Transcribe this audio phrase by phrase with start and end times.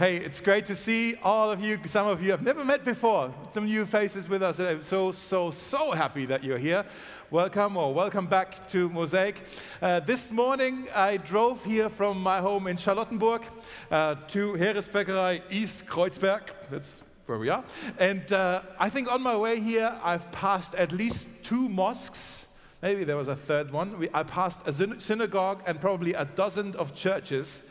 [0.00, 1.78] Hey, it's great to see all of you.
[1.84, 3.34] Some of you I've never met before.
[3.52, 4.58] Some new faces with us.
[4.58, 6.86] I'm so, so, so happy that you're here.
[7.30, 9.42] Welcome or welcome back to Mosaic.
[9.82, 13.42] Uh, this morning I drove here from my home in Charlottenburg
[13.90, 16.44] uh, to Heeresbäckerei East Kreuzberg.
[16.70, 17.62] That's where we are.
[17.98, 22.46] And uh, I think on my way here I've passed at least two mosques.
[22.80, 23.98] Maybe there was a third one.
[23.98, 27.64] We, I passed a synagogue and probably a dozen of churches.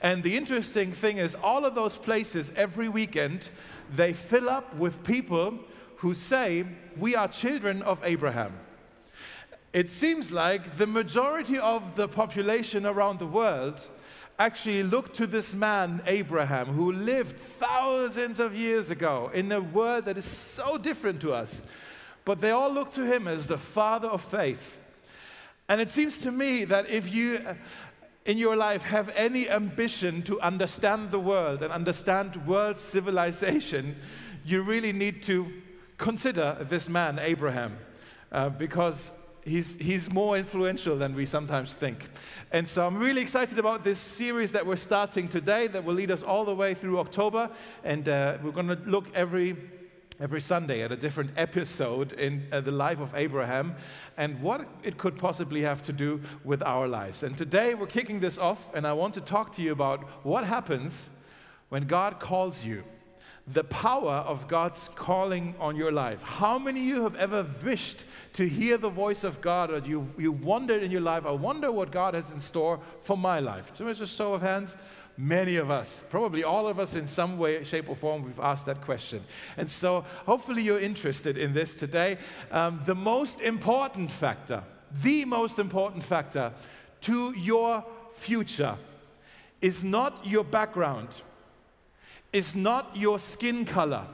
[0.00, 3.48] And the interesting thing is, all of those places every weekend,
[3.94, 5.58] they fill up with people
[5.96, 6.64] who say,
[6.96, 8.52] We are children of Abraham.
[9.72, 13.86] It seems like the majority of the population around the world
[14.38, 20.04] actually look to this man, Abraham, who lived thousands of years ago in a world
[20.04, 21.62] that is so different to us.
[22.24, 24.78] But they all look to him as the father of faith.
[25.68, 27.40] And it seems to me that if you
[28.24, 33.96] in your life have any ambition to understand the world and understand world civilization,
[34.44, 35.50] you really need to
[35.96, 37.78] consider this man, Abraham,
[38.30, 39.12] uh, because
[39.44, 42.08] he's, he's more influential than we sometimes think.
[42.52, 46.10] And so I'm really excited about this series that we're starting today that will lead
[46.10, 47.50] us all the way through October.
[47.84, 49.56] And uh, we're going to look every
[50.20, 53.76] every Sunday at a different episode in uh, the life of Abraham
[54.16, 57.22] and what it could possibly have to do with our lives.
[57.22, 60.44] And today we're kicking this off, and I want to talk to you about what
[60.44, 61.08] happens
[61.68, 62.82] when God calls you.
[63.46, 66.22] The power of God's calling on your life.
[66.22, 70.12] How many of you have ever wished to hear the voice of God, or you,
[70.18, 73.72] you wondered in your life, I wonder what God has in store for my life?
[73.74, 74.76] So, just show of hands.
[75.20, 78.66] Many of us, probably all of us in some way, shape, or form, we've asked
[78.66, 79.24] that question.
[79.56, 82.18] And so hopefully you're interested in this today.
[82.52, 84.62] Um, the most important factor,
[85.02, 86.52] the most important factor
[87.00, 88.76] to your future
[89.60, 91.08] is not your background,
[92.32, 94.06] is not your skin color,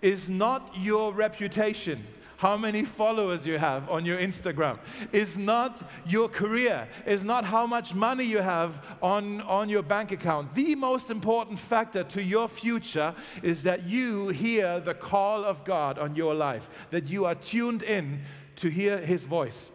[0.00, 2.06] is not your reputation
[2.38, 4.78] how many followers you have on your Instagram,
[5.12, 10.12] is not your career, is not how much money you have on, on your bank
[10.12, 10.54] account.
[10.54, 13.12] The most important factor to your future
[13.42, 17.82] is that you hear the call of God on your life, that you are tuned
[17.82, 18.20] in
[18.56, 19.72] to hear His voice.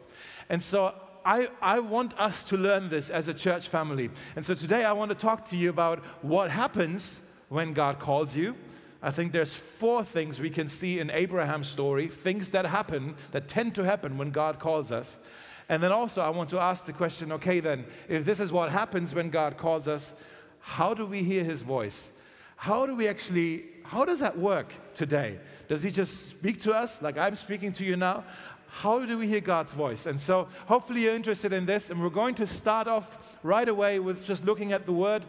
[0.49, 4.09] And so I, I, want us to learn this as a church family.
[4.37, 7.19] And so today I want to talk to you about what happens
[7.49, 8.55] when God calls you.
[9.05, 13.49] I think there's four things we can see in Abraham's story, things that happen, that
[13.49, 15.17] tend to happen when God calls us.
[15.67, 18.69] And then also, I want to ask the question okay, then, if this is what
[18.69, 20.13] happens when God calls us,
[20.61, 22.13] how do we hear his voice?
[22.55, 25.37] How do we actually, how does that work today?
[25.67, 28.23] Does he just speak to us like I'm speaking to you now?
[28.69, 30.05] How do we hear God's voice?
[30.05, 31.89] And so, hopefully, you're interested in this.
[31.89, 35.23] And we're going to start off right away with just looking at the word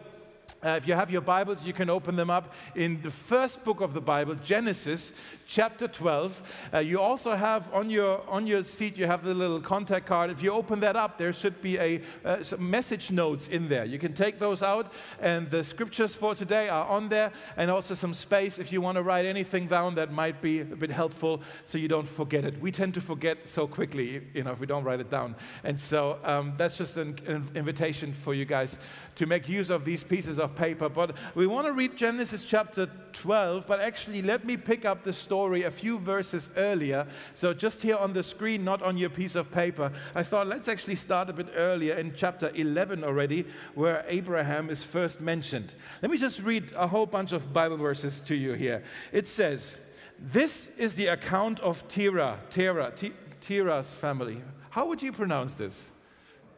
[0.65, 3.81] uh, if you have your Bibles, you can open them up in the first book
[3.81, 5.11] of the Bible, Genesis,
[5.45, 6.41] chapter 12.
[6.73, 10.31] Uh, you also have on your, on your seat, you have the little contact card.
[10.31, 13.85] If you open that up, there should be a, uh, some message notes in there.
[13.85, 17.93] You can take those out, and the scriptures for today are on there, and also
[17.93, 21.43] some space if you want to write anything down that might be a bit helpful
[21.63, 22.59] so you don't forget it.
[22.59, 25.35] We tend to forget so quickly, you know, if we don't write it down.
[25.63, 28.79] And so um, that's just an, an invitation for you guys
[29.15, 30.89] to make use of these pieces of paper.
[30.89, 35.13] But we want to read Genesis chapter 12, but actually, let me pick up the
[35.13, 37.07] story a few verses earlier.
[37.33, 40.67] So, just here on the screen, not on your piece of paper, I thought let's
[40.67, 45.73] actually start a bit earlier in chapter 11 already, where Abraham is first mentioned.
[46.01, 48.83] Let me just read a whole bunch of Bible verses to you here.
[49.11, 49.77] It says,
[50.19, 52.93] This is the account of Terah, Terah,
[53.41, 54.41] Terah's family.
[54.71, 55.91] How would you pronounce this?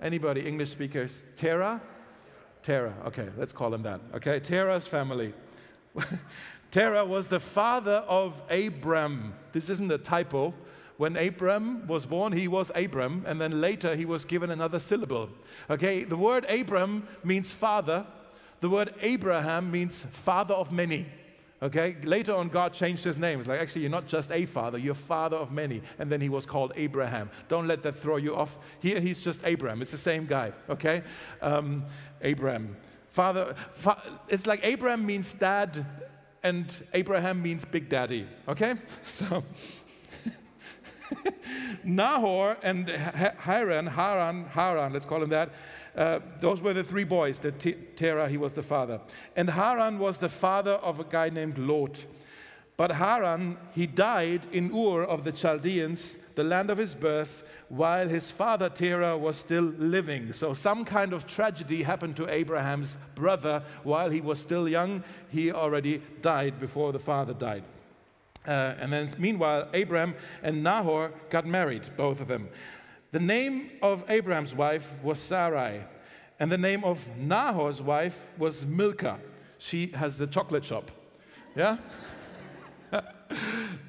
[0.01, 1.25] Anybody, English speakers?
[1.35, 1.81] Terah?
[2.63, 4.01] Terah, okay, let's call him that.
[4.15, 5.33] Okay, Terah's family.
[6.71, 9.33] Terah was the father of Abram.
[9.53, 10.53] This isn't a typo.
[10.97, 15.29] When Abram was born, he was Abram, and then later he was given another syllable.
[15.69, 18.05] Okay, the word Abram means father.
[18.59, 21.05] The word Abraham means father of many.
[21.61, 23.39] Okay, later on, God changed his name.
[23.39, 25.81] It's like, actually, you're not just a father, you're father of many.
[25.97, 27.31] And then he was called Abraham.
[27.49, 28.59] Don't let that throw you off.
[28.79, 29.81] Here, he's just Abram.
[29.81, 30.53] It's the same guy.
[30.69, 31.01] Okay,
[31.41, 31.85] um,
[32.21, 32.77] Abraham.
[33.09, 35.83] Father, fa- it's like Abram means dad
[36.43, 38.75] and Abraham means big daddy, okay?
[39.03, 39.43] So
[41.83, 45.49] Nahor and Haran, Haran, Haran, let's call him that,
[45.97, 47.39] uh, those were the three boys.
[47.39, 49.01] The Terah, he was the father.
[49.35, 52.05] And Haran was the father of a guy named Lot.
[52.77, 58.07] But Haran, he died in Ur of the Chaldeans, the land of his birth, while
[58.07, 60.31] his father Terah was still living.
[60.33, 65.03] So, some kind of tragedy happened to Abraham's brother while he was still young.
[65.29, 67.63] He already died before the father died.
[68.47, 70.13] Uh, and then, meanwhile, Abraham
[70.43, 72.47] and Nahor got married, both of them.
[73.11, 75.81] The name of Abraham's wife was Sarai,
[76.39, 79.19] and the name of Nahor's wife was Milcah.
[79.57, 80.91] She has the chocolate shop.
[81.55, 81.77] Yeah?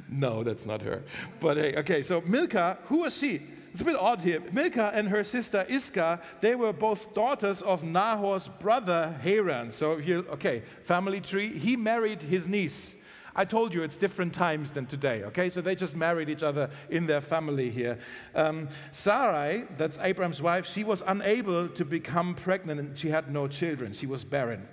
[0.09, 1.03] no, that's not her.
[1.41, 3.43] But hey, okay, so Milcah, who was she?
[3.73, 4.41] It's a bit odd here.
[4.53, 9.71] Milcah and her sister Iscah, they were both daughters of Nahor's brother Haran.
[9.71, 11.59] So here, okay, family tree.
[11.59, 12.97] He married his niece.
[13.39, 15.49] I told you it's different times than today, okay?
[15.49, 17.97] So they just married each other in their family here.
[18.35, 23.47] Um, Sarai, that's Abraham's wife, she was unable to become pregnant and she had no
[23.47, 23.93] children.
[23.93, 24.67] She was barren.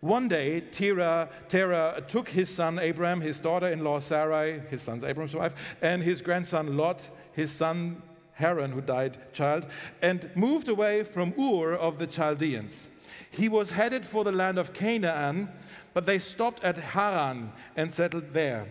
[0.00, 5.04] One day, Terah, Terah took his son Abraham, his daughter in law Sarai, his son's
[5.04, 8.02] Abraham's wife, and his grandson Lot, his son
[8.32, 9.66] Haran, who died child,
[10.00, 12.88] and moved away from Ur of the Chaldeans.
[13.32, 15.48] He was headed for the land of Canaan,
[15.94, 18.68] but they stopped at Haran and settled there.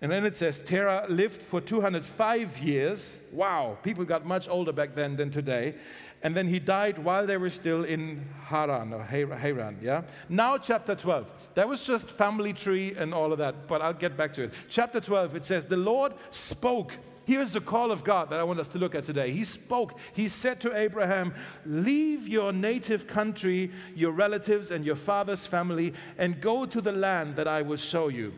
[0.00, 3.18] And then it says Terah lived for 205 years.
[3.30, 5.76] Wow, people got much older back then than today
[6.22, 9.78] and then he died while they were still in Haran or Haran.
[9.82, 10.02] Yeah.
[10.28, 11.30] Now chapter 12.
[11.54, 14.54] That was just family tree and all of that, but I'll get back to it.
[14.70, 15.36] Chapter 12.
[15.36, 16.92] It says the Lord spoke.
[17.24, 19.30] Here's the call of God that I want us to look at today.
[19.30, 19.98] He spoke.
[20.12, 21.34] He said to Abraham,
[21.64, 27.36] Leave your native country, your relatives, and your father's family, and go to the land
[27.36, 28.32] that I will show you.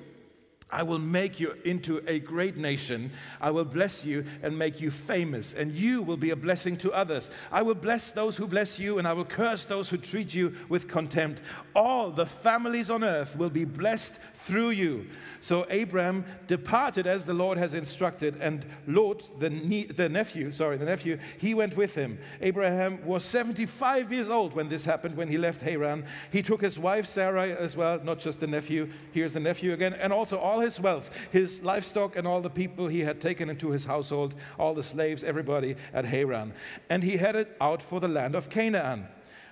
[0.75, 3.13] I will make you into a great nation.
[3.41, 6.93] I will bless you and make you famous, and you will be a blessing to
[6.93, 7.31] others.
[7.53, 10.55] I will bless those who bless you, and I will curse those who treat you
[10.69, 11.43] with contempt.
[11.77, 15.07] All the families on earth will be blessed through you.
[15.41, 20.77] So Abraham departed as the Lord has instructed, and Lot, the, ne- the nephew, sorry,
[20.77, 22.19] the nephew, he went with him.
[22.41, 26.05] Abraham was 75 years old when this happened, when he left Haran.
[26.31, 28.89] He took his wife Sarai as well, not just the nephew.
[29.13, 32.89] Here's the nephew again, and also all his wealth, his livestock, and all the people
[32.89, 36.53] he had taken into his household, all the slaves, everybody at Haran.
[36.91, 39.09] And he headed out for the land of Canaan.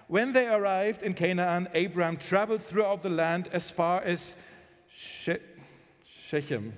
[0.09, 4.35] When they arrived in Canaan, Abraham traveled throughout the land as far as
[5.02, 5.38] she-
[6.04, 6.72] Shechem.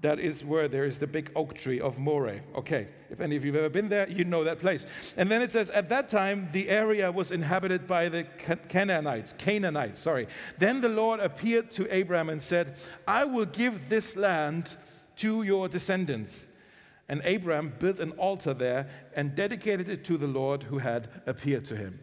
[0.00, 2.40] That is where there is the big oak tree of Moreh.
[2.54, 4.86] Okay, if any of you have ever been there, you know that place.
[5.16, 8.22] And then it says, at that time, the area was inhabited by the
[8.68, 10.28] Canaanites, Canaanites, sorry.
[10.58, 12.76] Then the Lord appeared to Abraham and said,
[13.08, 14.76] I will give this land
[15.16, 16.46] to your descendants.
[17.08, 21.64] And Abraham built an altar there and dedicated it to the Lord who had appeared
[21.66, 21.98] to him.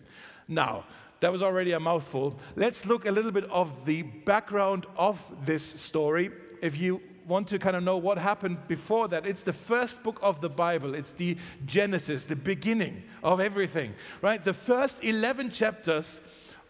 [0.50, 0.84] Now,
[1.20, 2.40] that was already a mouthful.
[2.56, 6.32] Let's look a little bit of the background of this story.
[6.62, 10.20] If you want to kind of know what happened before that, it's the first book
[10.22, 10.94] of the Bible.
[10.94, 14.44] It's the Genesis, the beginning of everything, right?
[14.44, 16.22] The first 11 chapters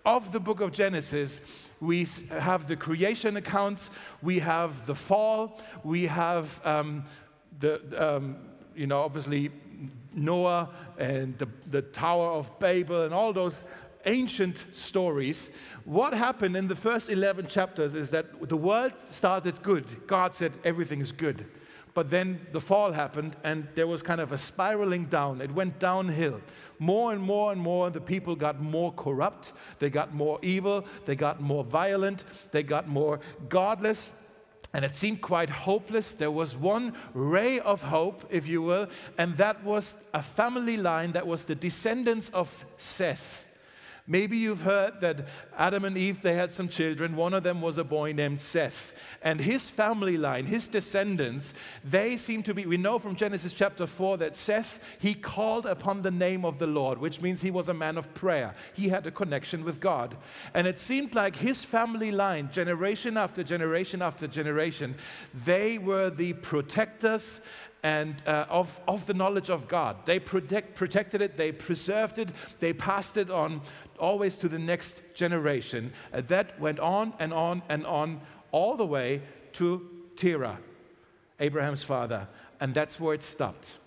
[0.06, 1.42] of the book of Genesis,
[1.80, 3.90] we have the creation accounts,
[4.22, 7.04] we have the fall, we have um,
[7.60, 8.38] the, um,
[8.76, 9.52] you know, obviously
[10.14, 13.66] Noah and the, the Tower of Babel and all those
[14.06, 15.50] ancient stories,
[15.84, 20.08] what happened in the first 11 chapters is that the world started good.
[20.08, 21.46] God said everything is good.
[21.94, 25.42] But then the fall happened and there was kind of a spiraling down.
[25.42, 26.42] It went downhill.
[26.78, 31.16] More and more and more, the people got more corrupt, they got more evil, they
[31.16, 34.12] got more violent, they got more godless,
[34.74, 36.12] and it seemed quite hopeless.
[36.12, 41.14] There was one ray of hope, if you will, and that was a family line
[41.14, 43.45] that was the descendants of Seth.
[44.08, 47.16] Maybe you've heard that Adam and Eve, they had some children.
[47.16, 48.94] One of them was a boy named Seth.
[49.24, 53.88] And his family line, his descendants, they seem to be, we know from Genesis chapter
[53.88, 57.68] 4 that Seth, he called upon the name of the Lord, which means he was
[57.68, 58.54] a man of prayer.
[58.74, 60.16] He had a connection with God.
[60.54, 64.96] And it seemed like his family line, generation after generation after generation,
[65.34, 67.42] they were the protectors
[67.86, 70.06] and uh, of, of the knowledge of God.
[70.06, 73.62] They protect, protected it, they preserved it, they passed it on
[73.98, 75.94] always to the next generation.
[76.14, 78.22] Uh, that went on and on and on,
[78.52, 79.22] all the way
[79.54, 80.58] to Terah,
[81.40, 82.28] Abraham's father.
[82.60, 83.78] And that's where it stopped.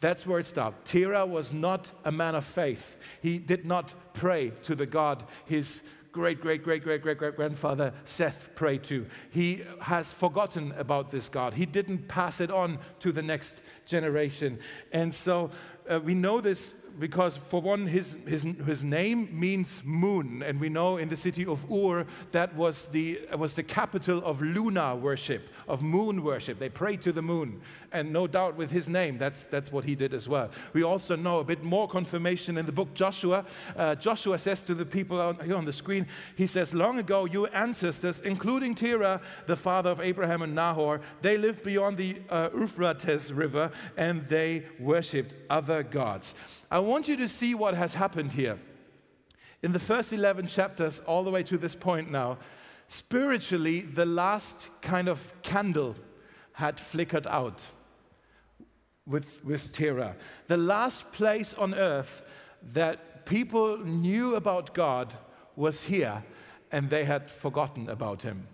[0.00, 0.86] That's where it stopped.
[0.86, 2.96] Terah was not a man of faith.
[3.20, 5.82] He did not pray to the God his
[6.12, 9.06] great, great, great, great, great, great grandfather Seth prayed to.
[9.30, 11.54] He has forgotten about this God.
[11.54, 14.58] He didn't pass it on to the next generation.
[14.92, 15.50] And so
[15.88, 20.68] uh, we know this because, for one, his, his, his name means moon, and we
[20.68, 25.48] know in the city of Ur that was the, was the capital of lunar worship,
[25.68, 26.58] of moon worship.
[26.58, 27.60] They prayed to the moon,
[27.92, 30.50] and no doubt with his name, that's, that's what he did as well.
[30.72, 33.44] We also know a bit more confirmation in the book Joshua.
[33.76, 37.24] Uh, Joshua says to the people on, here on the screen, he says, Long ago,
[37.24, 42.50] your ancestors, including Terah, the father of Abraham and Nahor, they lived beyond the uh,
[42.54, 46.34] Euphrates River and they worshipped other gods.
[46.70, 48.58] I want you to see what has happened here.
[49.62, 52.38] In the first 11 chapters, all the way to this point now,
[52.86, 55.96] spiritually, the last kind of candle
[56.52, 57.66] had flickered out
[59.06, 60.14] with, with Terah.
[60.46, 62.22] The last place on earth
[62.74, 65.14] that people knew about God
[65.56, 66.22] was here,
[66.70, 68.46] and they had forgotten about him.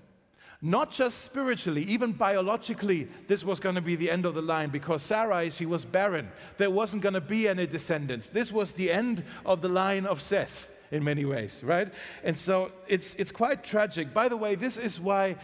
[0.67, 4.71] Not just spiritually, even biologically, this was going to be the end of the line
[4.71, 6.31] because Sarai, she was barren.
[6.57, 8.31] There wasn't going to be any descendants.
[8.31, 11.93] This was the end of the line of Seth in many ways, right?
[12.25, 14.15] And so it's, it's quite tragic.
[14.15, 15.37] By the way, this is why.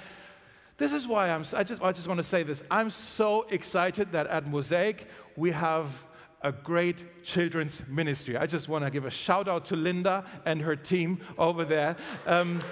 [0.78, 2.62] This is why I'm, I just, I just want to say this.
[2.70, 6.06] I'm so excited that at Mosaic we have
[6.40, 8.38] a great children's ministry.
[8.38, 11.96] I just want to give a shout out to Linda and her team over there.
[12.26, 12.62] Um,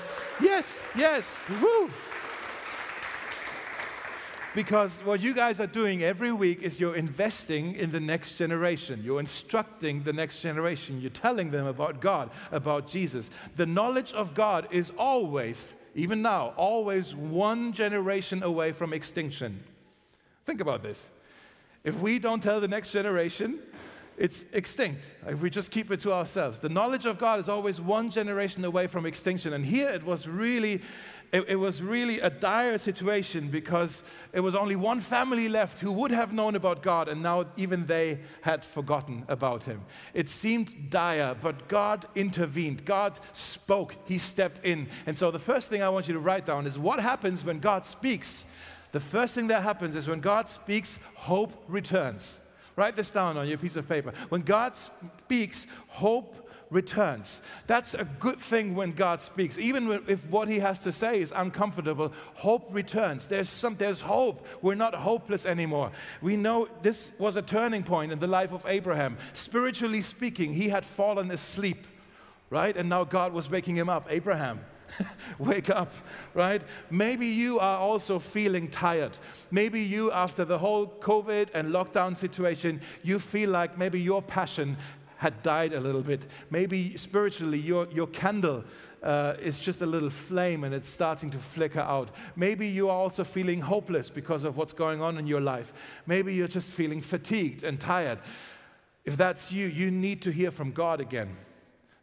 [0.41, 1.91] yes, yes, woo!
[4.55, 9.01] Because what you guys are doing every week is you're investing in the next generation.
[9.05, 11.01] You're instructing the next generation.
[11.01, 13.31] You're telling them about God, about Jesus.
[13.57, 19.63] The knowledge of God is always, even now, always one generation away from extinction.
[20.47, 21.11] Think about this.
[21.85, 23.61] If we don't tell the next generation,
[24.19, 26.59] it's extinct if we just keep it to ourselves.
[26.59, 29.53] The knowledge of God is always one generation away from extinction.
[29.53, 30.83] And here it was really
[31.31, 35.93] it, it, was really a dire situation because it was only one family left who
[35.93, 39.83] would have known about God, and now even they had forgotten about Him.
[40.15, 42.87] It seemed dire, but God intervened.
[42.87, 43.95] God spoke.
[44.07, 44.89] He stepped in.
[45.05, 47.61] And so the first thing I want you to write down is what happens when
[47.61, 48.47] God speaks.
[48.93, 52.41] The first thing that happens is when God speaks, hope returns.
[52.79, 54.13] Write this down on your piece of paper.
[54.29, 57.43] When God speaks, hope returns.
[57.67, 59.59] That's a good thing when God speaks.
[59.59, 63.27] Even if what he has to say is uncomfortable, hope returns.
[63.27, 64.47] There's, some, there's hope.
[64.63, 65.91] We're not hopeless anymore.
[66.23, 69.19] We know this was a turning point in the life of Abraham.
[69.33, 71.85] Spiritually speaking, he had fallen asleep,
[72.49, 72.77] right?
[72.77, 74.07] And now God was waking him up.
[74.09, 74.61] Abraham,
[75.39, 75.93] wake up,
[76.35, 76.63] right?
[76.91, 79.19] Maybe you are also feeling tired.
[79.51, 84.77] Maybe you, after the whole COVID and lockdown situation, you feel like maybe your passion
[85.17, 86.27] had died a little bit.
[86.51, 88.65] Maybe spiritually, your, your candle
[89.03, 92.11] uh, is just a little flame and it's starting to flicker out.
[92.37, 95.73] Maybe you are also feeling hopeless because of what's going on in your life.
[96.07, 98.19] Maybe you're just feeling fatigued and tired.
[99.05, 101.37] If that's you, you need to hear from God again.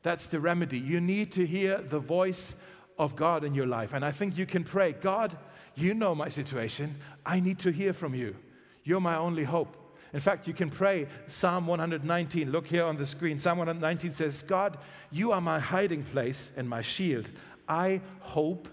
[0.04, 0.80] That's the remedy.
[0.80, 2.54] You need to hear the voice
[2.97, 3.93] of God in your life.
[3.93, 5.37] And I think you can pray God,
[5.75, 6.95] you know my situation.
[7.25, 8.35] I need to hear from you.
[8.83, 9.75] You're my only hope.
[10.13, 12.51] In fact, you can pray Psalm 119.
[12.51, 13.37] Look here on the screen.
[13.37, 14.77] Psalm 119 says, God,
[15.11, 17.31] you are my hiding place and my shield.
[17.67, 18.69] I hope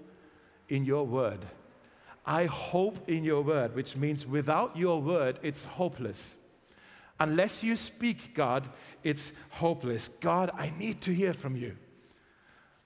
[0.69, 1.41] in your word.
[2.25, 6.37] I hope in your word, which means without your word, it's hopeless.
[7.19, 8.69] Unless you speak, God,
[9.03, 10.09] it's hopeless.
[10.09, 11.77] God, I need to hear from you.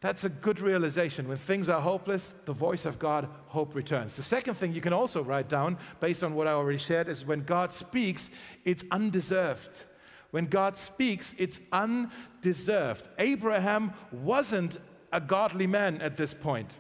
[0.07, 1.27] That's a good realization.
[1.27, 4.15] When things are hopeless, the voice of God, hope returns.
[4.15, 7.27] The second thing you can also write down, based on what I already shared, is
[7.27, 8.31] when God speaks,
[8.65, 9.83] it's undeserved.
[10.31, 13.09] When God speaks, it's undeserved.
[13.19, 14.79] Abraham wasn't
[15.13, 16.77] a godly man at this point.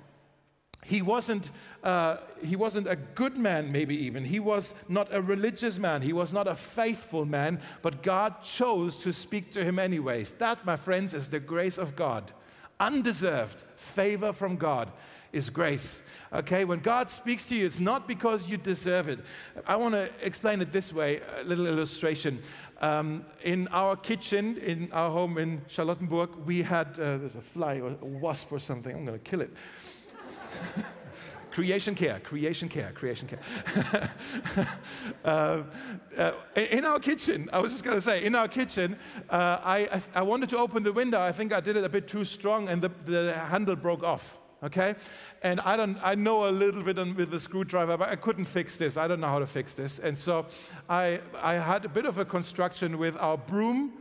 [0.84, 1.50] He wasn't,
[1.82, 4.24] uh, he wasn't a good man, maybe even.
[4.24, 6.02] He was not a religious man.
[6.02, 10.30] He was not a faithful man, but God chose to speak to him anyways.
[10.30, 12.32] That, my friends, is the grace of God
[12.80, 14.90] undeserved favor from God
[15.32, 16.02] is grace.
[16.32, 19.18] Okay, when God speaks to you, it's not because you deserve it.
[19.66, 22.40] I want to explain it this way a little illustration.
[22.80, 27.80] Um, in our kitchen, in our home in Charlottenburg, we had, uh, there's a fly
[27.80, 29.50] or a wasp or something, I'm going to kill it.
[31.56, 34.10] Creation care, creation care, creation care.
[35.24, 35.62] uh,
[36.18, 38.98] uh, in our kitchen, I was just going to say, in our kitchen,
[39.30, 41.18] uh, I, I wanted to open the window.
[41.18, 44.36] I think I did it a bit too strong and the, the handle broke off
[44.62, 44.96] okay?
[45.42, 48.76] And I don't, I know a little bit with the screwdriver, but I couldn't fix
[48.76, 48.96] this.
[48.96, 49.98] I don't know how to fix this.
[49.98, 50.46] And so
[50.90, 53.92] I, I had a bit of a construction with our broom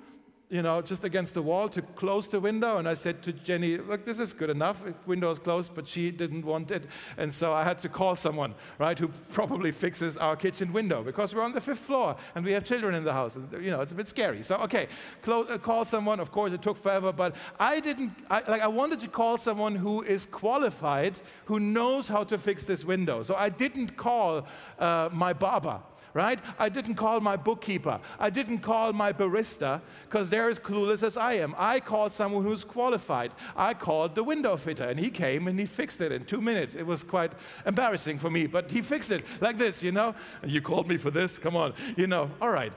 [0.50, 2.78] you know, just against the wall to close the window.
[2.78, 4.84] And I said to Jenny, look, this is good enough.
[4.86, 6.86] The window is closed, but she didn't want it.
[7.18, 11.34] And so I had to call someone, right, who probably fixes our kitchen window because
[11.34, 13.36] we're on the fifth floor and we have children in the house.
[13.36, 14.44] And, you know, it's a bit scary.
[14.44, 14.88] So, okay,
[15.28, 16.20] uh, call someone.
[16.20, 19.76] Of course, it took forever, but I didn't, I, like, I wanted to call someone
[19.76, 23.24] who is qualified, who knows how to fix this window.
[23.24, 24.46] So I didn't call
[24.78, 25.82] uh, my barber
[26.16, 26.40] right?
[26.58, 28.00] I didn't call my bookkeeper.
[28.18, 31.54] I didn't call my barista because they're as clueless as I am.
[31.58, 33.34] I called someone who's qualified.
[33.56, 36.74] I called the window fitter and he came and he fixed it in two minutes.
[36.74, 37.34] It was quite
[37.66, 40.16] embarrassing for me, but he fixed it like this, you know?
[40.44, 41.38] You called me for this?
[41.38, 42.72] Come on, you know, all right.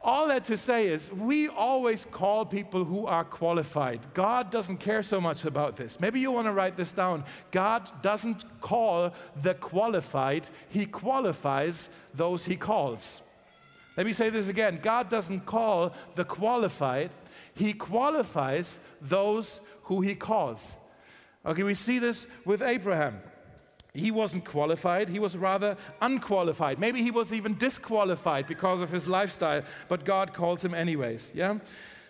[0.00, 4.00] All that to say is, we always call people who are qualified.
[4.14, 5.98] God doesn't care so much about this.
[5.98, 7.24] Maybe you want to write this down.
[7.50, 9.12] God doesn't call
[9.42, 13.22] the qualified, He qualifies those He calls.
[13.96, 17.10] Let me say this again God doesn't call the qualified,
[17.54, 20.76] He qualifies those who He calls.
[21.44, 23.20] Okay, we see this with Abraham.
[23.94, 26.78] He wasn't qualified, he was rather unqualified.
[26.78, 31.32] Maybe he was even disqualified because of his lifestyle, but God calls him anyways.
[31.34, 31.58] Yeah?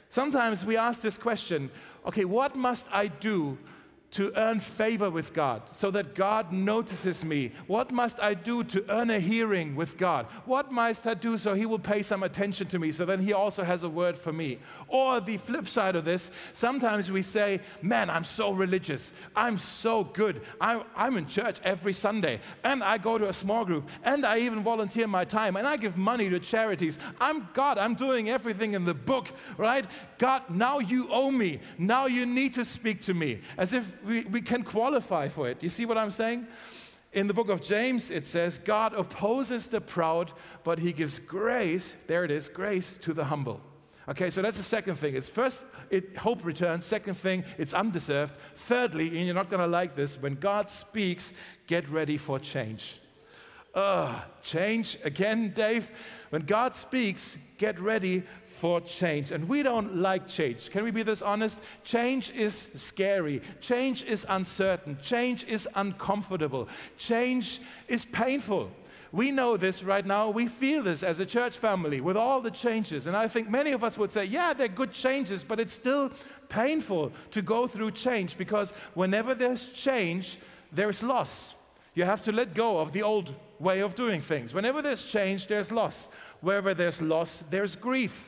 [0.09, 1.71] Sometimes we ask this question
[2.07, 3.59] okay, what must I do
[4.11, 7.53] to earn favor with God so that God notices me?
[7.67, 10.27] What must I do to earn a hearing with God?
[10.47, 13.35] What must I do so He will pay some attention to me so then He
[13.35, 14.59] also has a word for me?
[14.89, 19.13] Or the flip side of this, sometimes we say, Man, I'm so religious.
[19.37, 20.41] I'm so good.
[20.61, 24.39] I'm, I'm in church every Sunday and I go to a small group and I
[24.39, 26.99] even volunteer my time and I give money to charities.
[27.21, 27.77] I'm God.
[27.77, 29.85] I'm doing everything in the book, right?
[30.17, 31.61] God, now you owe me.
[31.77, 35.63] Now you need to speak to me as if we, we can qualify for it.
[35.63, 36.47] You see what I'm saying?
[37.13, 41.97] In the book of James, it says, God opposes the proud, but he gives grace,
[42.07, 43.61] there it is, grace to the humble.
[44.09, 45.15] Okay, so that's the second thing.
[45.15, 46.85] It's first, it, hope returns.
[46.85, 48.35] Second thing, it's undeserved.
[48.57, 51.33] Thirdly, and you're not going to like this, when God speaks,
[51.67, 53.01] get ready for change.
[53.75, 55.91] Ugh, change again, Dave.
[56.31, 58.23] When God speaks, get ready
[58.59, 59.31] for change.
[59.31, 60.71] And we don't like change.
[60.71, 61.61] Can we be this honest?
[61.85, 63.41] Change is scary.
[63.61, 64.99] Change is uncertain.
[65.01, 66.69] Change is uncomfortable.
[66.97, 68.71] Change is painful.
[69.13, 70.29] We know this right now.
[70.29, 73.07] We feel this as a church family with all the changes.
[73.07, 76.11] And I think many of us would say, yeah, they're good changes, but it's still
[76.49, 80.39] painful to go through change because whenever there's change,
[80.73, 81.55] there's loss.
[81.95, 84.53] You have to let go of the old way of doing things.
[84.53, 86.09] Whenever there's change, there's loss.
[86.41, 88.28] Wherever there's loss, there's grief.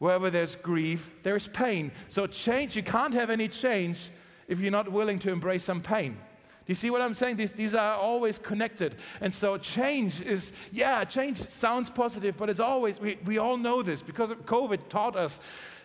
[0.00, 1.92] Wherever there's grief, there's pain.
[2.08, 4.10] So, change, you can't have any change
[4.48, 6.12] if you're not willing to embrace some pain.
[6.12, 7.36] Do you see what I'm saying?
[7.36, 8.94] These, these are always connected.
[9.20, 13.82] And so, change is, yeah, change sounds positive, but it's always, we, we all know
[13.82, 15.38] this because COVID taught us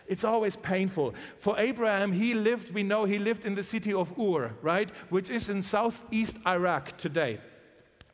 [0.08, 1.14] it's always painful.
[1.36, 4.88] For Abraham, he lived, we know he lived in the city of Ur, right?
[5.10, 7.40] Which is in southeast Iraq today.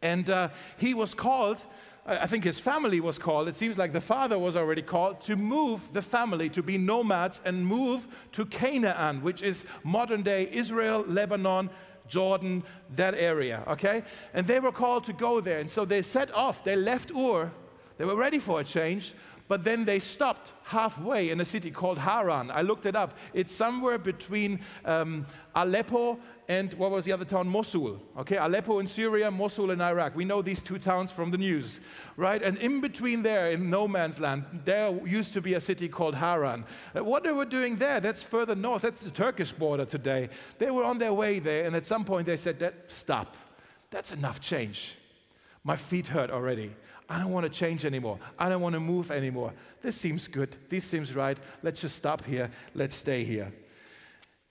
[0.01, 1.65] And uh, he was called
[2.05, 5.37] I think his family was called, it seems like the father was already called to
[5.37, 11.05] move the family to be nomads and move to Canaan, which is modern day Israel,
[11.07, 11.71] Lebanon,
[12.09, 12.65] Jordan,
[12.97, 14.03] that area, okay?
[14.35, 15.61] And they were called to go there.
[15.61, 17.53] And so they set off, they left Ur,
[17.99, 19.15] they were ready for a change,
[19.47, 22.51] but then they stopped halfway in a city called Haran.
[22.51, 23.17] I looked it up.
[23.33, 26.19] It's somewhere between um, Aleppo
[26.53, 27.49] and what was the other town?
[27.49, 27.99] Mosul.
[28.19, 30.15] Okay, Aleppo in Syria, Mosul in Iraq.
[30.15, 31.81] We know these two towns from the news,
[32.19, 32.43] right?
[32.43, 36.15] And in between there, in no man's land, there used to be a city called
[36.15, 36.67] Haran.
[36.95, 38.83] Uh, what they were doing there, that's further north.
[38.83, 40.29] That's the Turkish border today.
[40.59, 43.35] They were on their way there, and at some point they said, that, "Stop.
[43.89, 44.97] That's enough change.
[45.65, 46.77] My feet hurt already.
[47.09, 48.19] I don't want to change anymore.
[48.39, 49.55] I don't want to move anymore.
[49.81, 50.55] This seems good.
[50.69, 51.39] This seems right.
[51.63, 52.51] Let's just stop here.
[52.75, 53.53] Let's stay here."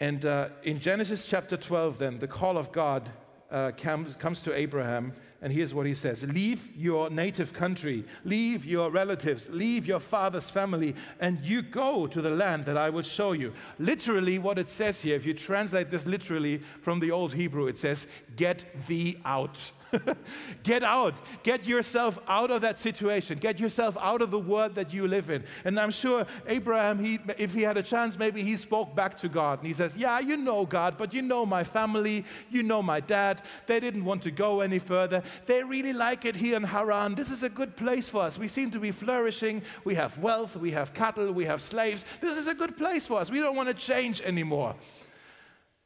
[0.02, 3.08] And uh, in Genesis chapter 12, then, the call of God
[3.52, 8.66] uh, comes, comes to Abraham, and here's what he says Leave your native country, leave
[8.66, 13.04] your relatives, leave your father's family, and you go to the land that I will
[13.04, 13.54] show you.
[13.78, 17.78] Literally, what it says here, if you translate this literally from the Old Hebrew, it
[17.78, 19.72] says, Get thee out.
[20.64, 21.16] get out.
[21.44, 23.38] Get yourself out of that situation.
[23.38, 25.44] Get yourself out of the world that you live in.
[25.66, 29.30] And I'm sure Abraham, he, if he had a chance, maybe he spoke back to
[29.30, 32.82] God and he says, Yeah, you know God, but you know my family, you know
[32.82, 33.42] my dad.
[33.68, 35.24] They didn't want to go any further.
[35.46, 37.16] They really like it here in Haran.
[37.16, 38.38] This is a good place for us.
[38.38, 39.62] We seem to be flourishing.
[39.84, 42.06] We have wealth, we have cattle, we have slaves.
[42.20, 43.32] This is a good place for us.
[43.32, 44.76] We don't want to change anymore.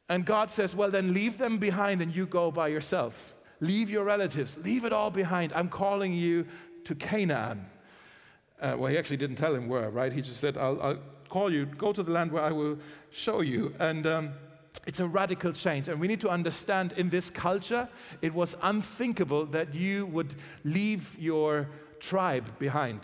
[0.08, 3.34] And God says, Well, then leave them behind and you go by yourself.
[3.60, 5.52] Leave your relatives, leave it all behind.
[5.52, 6.46] I'm calling you
[6.84, 7.66] to Canaan.
[8.60, 10.12] Uh, well, he actually didn't tell him where, right?
[10.12, 12.78] He just said, I'll, I'll, call you, go to the land where I will
[13.10, 13.74] show you.
[13.78, 14.32] And um,
[14.86, 15.88] it's a radical change.
[15.88, 17.88] And we need to understand in this culture,
[18.22, 21.68] it was unthinkable that you would leave your
[22.00, 23.00] tribe behind.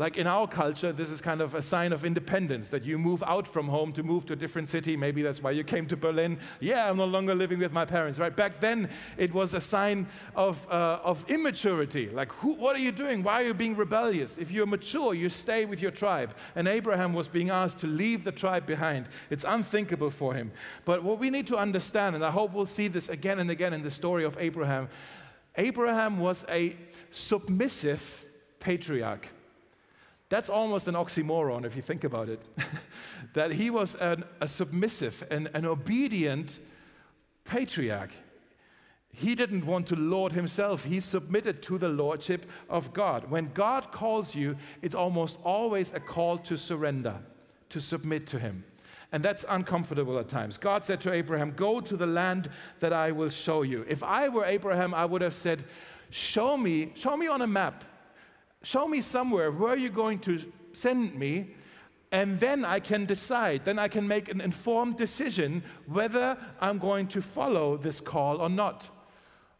[0.00, 3.22] Like in our culture, this is kind of a sign of independence that you move
[3.26, 4.96] out from home to move to a different city.
[4.96, 6.38] Maybe that's why you came to Berlin.
[6.58, 8.34] Yeah, I'm no longer living with my parents, right?
[8.34, 12.08] Back then, it was a sign of, uh, of immaturity.
[12.08, 13.22] Like, who, what are you doing?
[13.22, 14.38] Why are you being rebellious?
[14.38, 16.34] If you're mature, you stay with your tribe.
[16.54, 19.06] And Abraham was being asked to leave the tribe behind.
[19.28, 20.50] It's unthinkable for him.
[20.86, 23.74] But what we need to understand, and I hope we'll see this again and again
[23.74, 24.88] in the story of Abraham,
[25.56, 26.74] Abraham was a
[27.10, 28.24] submissive
[28.60, 29.28] patriarch.
[30.30, 32.40] That's almost an oxymoron if you think about it.
[33.34, 36.60] that he was an, a submissive and an obedient
[37.44, 38.12] patriarch.
[39.12, 43.28] He didn't want to lord himself, he submitted to the lordship of God.
[43.28, 47.16] When God calls you, it's almost always a call to surrender,
[47.70, 48.64] to submit to him.
[49.10, 50.56] And that's uncomfortable at times.
[50.58, 53.84] God said to Abraham, Go to the land that I will show you.
[53.88, 55.64] If I were Abraham, I would have said,
[56.10, 57.84] Show me, show me on a map
[58.62, 61.54] show me somewhere where you're going to send me,
[62.12, 63.64] and then I can decide.
[63.64, 68.48] Then I can make an informed decision whether I'm going to follow this call or
[68.48, 68.88] not.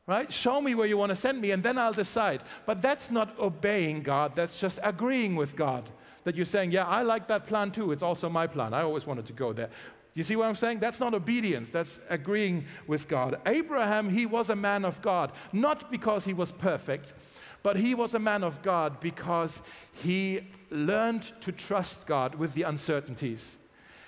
[0.06, 0.32] Right?
[0.32, 2.42] Show me where you want to send me, and then I'll decide.
[2.66, 5.88] But that's not obeying God, that's just agreeing with God.
[6.24, 7.92] That you're saying, Yeah, I like that plan too.
[7.92, 8.74] It's also my plan.
[8.74, 9.70] I always wanted to go there.
[10.14, 10.80] You see what I'm saying?
[10.80, 13.40] That's not obedience, that's agreeing with God.
[13.46, 17.14] Abraham, he was a man of God, not because he was perfect,
[17.62, 22.62] but he was a man of God because he learned to trust God with the
[22.62, 23.56] uncertainties.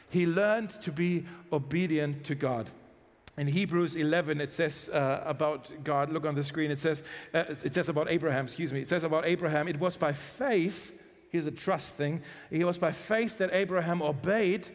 [0.08, 2.70] He learned to be obedient to God.
[3.38, 7.44] In Hebrews 11, it says uh, about God, look on the screen, it says, uh,
[7.48, 10.92] it says about Abraham, excuse me, it says about Abraham, it was by faith,
[11.30, 14.66] here's a trust thing, it was by faith that Abraham obeyed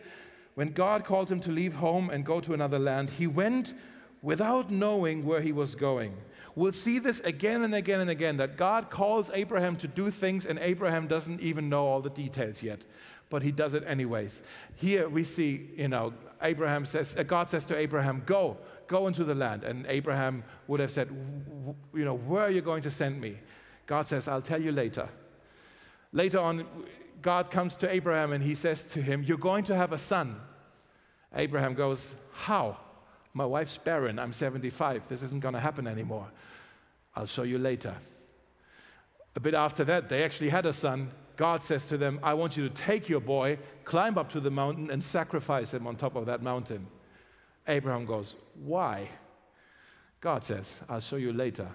[0.55, 3.11] when God called him to leave home and go to another land.
[3.11, 3.75] He went
[4.27, 6.13] without knowing where he was going.
[6.53, 10.45] We'll see this again and again and again that God calls Abraham to do things
[10.45, 12.83] and Abraham doesn't even know all the details yet,
[13.29, 14.41] but he does it anyways.
[14.75, 19.23] Here we see, you know, Abraham says, uh, God says to Abraham, Go, go into
[19.23, 19.63] the land.
[19.63, 21.07] And Abraham would have said,
[21.93, 23.37] You know, where are you going to send me?
[23.85, 25.07] God says, I'll tell you later.
[26.11, 26.65] Later on,
[27.21, 30.41] God comes to Abraham and he says to him, You're going to have a son.
[31.33, 32.77] Abraham goes, How?
[33.38, 34.17] My wife's barren.
[34.17, 35.10] I'm 75.
[35.10, 36.28] This isn't going to happen anymore.
[37.15, 37.93] I'll show you later.
[39.36, 41.12] A bit after that, they actually had a son.
[41.36, 44.50] God says to them, I want you to take your boy, climb up to the
[44.50, 46.88] mountain, and sacrifice him on top of that mountain.
[47.67, 49.08] Abraham goes, Why?
[50.19, 51.67] God says, I'll show you later.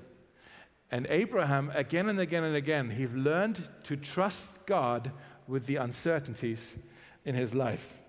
[0.91, 5.13] And Abraham, again and again and again, he learned to trust God
[5.47, 6.77] with the uncertainties
[7.25, 8.02] in his life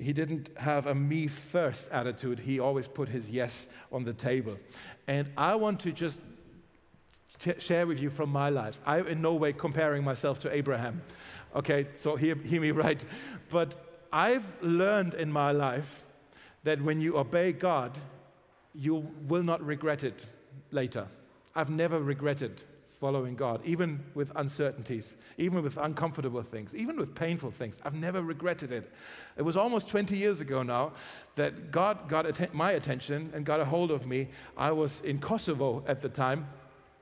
[0.00, 2.40] he didn't have a me first attitude.
[2.40, 4.56] He always put his yes on the table.
[5.06, 6.20] And I want to just
[7.38, 8.80] t- share with you from my life.
[8.86, 11.02] I'm in no way comparing myself to Abraham.
[11.54, 13.02] Okay, so hear, hear me right.
[13.50, 13.76] But
[14.12, 16.02] I've learned in my life
[16.64, 17.96] that when you obey God,
[18.74, 20.26] you will not regret it
[20.70, 21.06] later.
[21.54, 22.62] I've never regretted
[23.00, 27.80] following God, even with uncertainties, even with uncomfortable things, even with painful things.
[27.82, 28.92] I've never regretted it.
[29.38, 30.92] It was almost 20 years ago now
[31.36, 34.28] that God got my attention and got a hold of me.
[34.54, 36.46] I was in Kosovo at the time.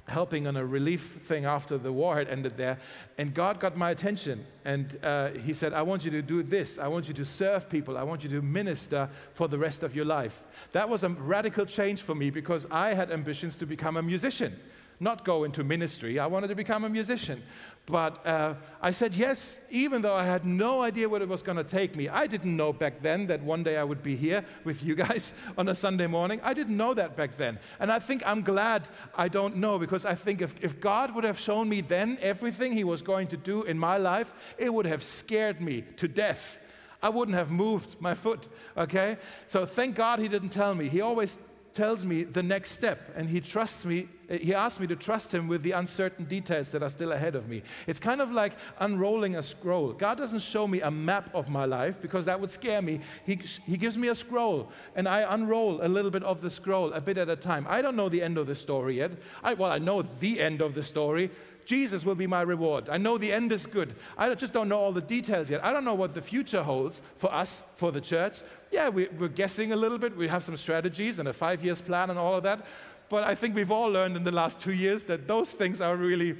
[0.06, 2.78] Helping on a relief thing after the war had ended there.
[3.18, 4.46] And God got my attention.
[4.64, 6.78] And uh, He said, I want you to do this.
[6.78, 7.98] I want you to serve people.
[7.98, 10.44] I want you to minister for the rest of your life.
[10.72, 14.58] That was a radical change for me because I had ambitions to become a musician
[15.00, 16.18] not go into ministry.
[16.18, 17.42] I wanted to become a musician.
[17.90, 21.56] But uh, I said yes, even though I had no idea where it was going
[21.56, 22.08] to take me.
[22.08, 25.32] I didn't know back then that one day I would be here with you guys
[25.58, 26.40] on a Sunday morning.
[26.44, 27.58] I didn't know that back then.
[27.80, 31.24] And I think I'm glad I don't know because I think if, if God would
[31.24, 34.87] have shown me then everything He was going to do in my life, it would
[34.87, 36.58] have scared me to death.
[37.02, 39.18] I wouldn't have moved my foot, okay?
[39.46, 40.88] So thank God He didn't tell me.
[40.88, 41.38] He always
[41.74, 45.33] tells me the next step and he trusts me uh, he asks me to trust
[45.33, 47.62] him with the uncertain details that are still ahead of me.
[47.87, 49.92] It's kind of like unrolling a scroll.
[49.92, 53.00] God doesn't show me a map of my life because that would scare me.
[53.24, 56.92] He, he gives me a scroll and i unroll a little bit of the scroll
[56.92, 57.66] a bit at a time.
[57.68, 59.12] I don't know the end of the story yet.
[59.42, 61.31] I, well i know the end of the story
[61.68, 62.88] Jesus will be my reward.
[62.88, 63.94] I know the end is good.
[64.16, 65.62] I just don't know all the details yet.
[65.62, 68.40] I don't know what the future holds for us, for the church.
[68.72, 70.16] Yeah, we, are guessing a little bit.
[70.16, 72.64] We have some strategies and a five years plan and all of that.
[73.11, 75.94] But I think we've all learned in the last two years that those things are
[75.94, 76.37] really,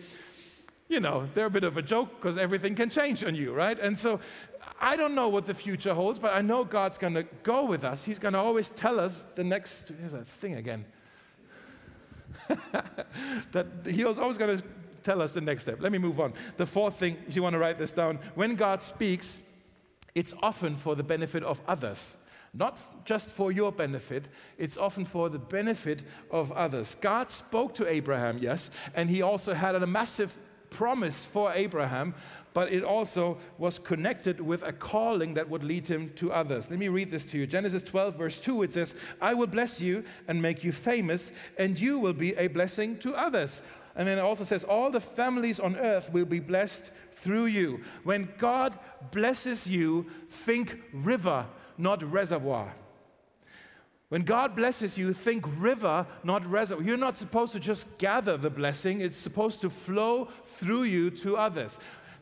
[0.89, 3.79] you know, they're a bit of a joke because everything can change on you, right?
[3.79, 4.21] And so
[4.81, 7.85] I don't know what the future holds, but I know God's going to go with
[7.85, 8.03] us.
[8.03, 9.93] He's going to always tell us the next.
[10.01, 10.87] Here's a thing again.
[13.53, 14.65] that He was always going to
[15.09, 15.81] tell us the next step.
[15.81, 16.35] Let me move on.
[16.59, 19.39] The fourth thing, if you want to write this down, when God speaks,
[20.15, 22.19] it's often for the benefit of others.
[22.53, 26.95] Not just for your benefit, it's often for the benefit of others.
[26.95, 32.15] God spoke to Abraham, yes, and he also had a massive promise for Abraham,
[32.53, 36.69] but it also was connected with a calling that would lead him to others.
[36.69, 37.47] Let me read this to you.
[37.47, 41.79] Genesis 12, verse 2, it says, I will bless you and make you famous, and
[41.79, 43.63] you will be a blessing to others.
[43.99, 47.81] And then it also says, All the families on earth will be blessed through you.
[48.05, 48.79] When God
[49.11, 51.45] blesses you, think river,
[51.77, 52.73] not reservoir.
[54.09, 56.87] When God blesses you, think river, not reservoir.
[56.87, 61.37] You're not supposed to just gather the blessing, it's supposed to flow through you to
[61.37, 61.79] others.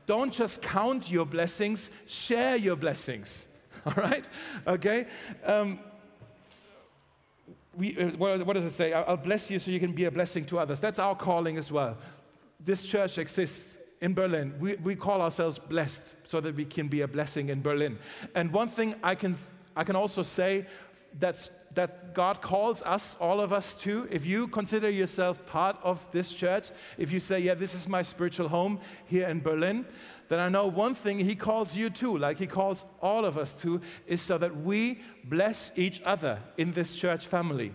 [0.06, 3.46] Don't just count your blessings, share your blessings.
[3.86, 4.26] All right?
[4.66, 5.06] Okay?
[5.44, 5.78] Um,
[7.76, 8.92] we, uh, what, what, does it say?
[8.92, 10.80] I'll bless you so you can be a blessing to others.
[10.80, 11.96] That's our calling as well.
[12.58, 14.54] This church exists in Berlin.
[14.58, 17.98] We, we call ourselves blessed so that we can be a blessing in Berlin.
[18.34, 19.36] And one thing I can,
[19.76, 20.66] I can also say
[21.18, 24.08] that's, that God calls us, all of us, to.
[24.10, 28.02] If you consider yourself part of this church, if you say, Yeah, this is my
[28.02, 29.86] spiritual home here in Berlin,
[30.28, 33.52] then I know one thing He calls you to, like He calls all of us
[33.54, 37.72] to, is so that we bless each other in this church family,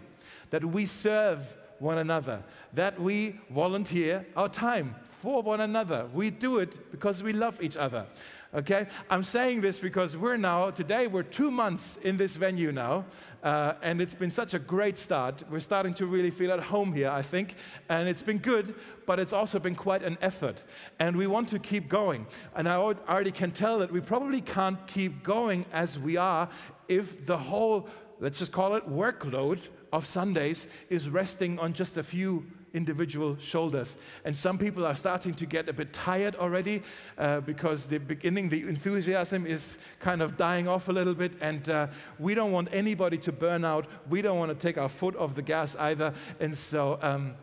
[0.49, 6.07] that we serve one another, that we volunteer our time for one another.
[6.13, 8.05] We do it because we love each other.
[8.53, 8.87] Okay?
[9.09, 13.05] I'm saying this because we're now, today, we're two months in this venue now,
[13.43, 15.43] uh, and it's been such a great start.
[15.49, 17.55] We're starting to really feel at home here, I think,
[17.87, 20.63] and it's been good, but it's also been quite an effort.
[20.99, 22.27] And we want to keep going.
[22.53, 26.49] And I already can tell that we probably can't keep going as we are
[26.89, 27.87] if the whole,
[28.19, 33.97] let's just call it workload of Sundays is resting on just a few individual shoulders.
[34.25, 36.81] And some people are starting to get a bit tired already
[37.17, 41.33] uh, because the beginning, the enthusiasm is kind of dying off a little bit.
[41.41, 41.87] And uh,
[42.19, 43.87] we don't want anybody to burn out.
[44.09, 46.13] We don't want to take our foot off the gas either.
[46.39, 47.35] And so um,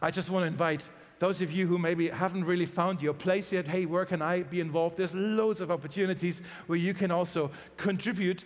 [0.00, 3.50] I just want to invite those of you who maybe haven't really found your place
[3.50, 4.98] yet, hey, where can I be involved?
[4.98, 8.44] There's loads of opportunities where you can also contribute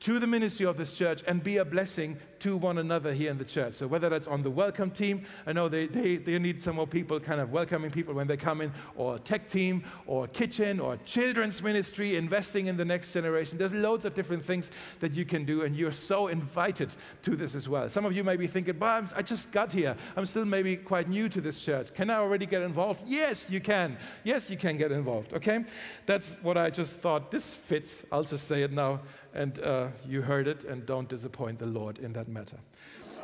[0.00, 3.38] to the ministry of this church and be a blessing to one another here in
[3.38, 3.74] the church.
[3.74, 6.86] So, whether that's on the welcome team, I know they, they, they need some more
[6.86, 10.96] people kind of welcoming people when they come in, or tech team, or kitchen, or
[11.04, 13.58] children's ministry, investing in the next generation.
[13.58, 16.90] There's loads of different things that you can do, and you're so invited
[17.22, 17.88] to this as well.
[17.88, 19.96] Some of you may be thinking, but I just got here.
[20.16, 21.94] I'm still maybe quite new to this church.
[21.94, 23.02] Can I already get involved?
[23.06, 23.96] Yes, you can.
[24.24, 25.64] Yes, you can get involved, okay?
[26.06, 27.30] That's what I just thought.
[27.30, 28.04] This fits.
[28.10, 29.00] I'll just say it now
[29.32, 32.56] and uh, you heard it, and don't disappoint the Lord in that matter.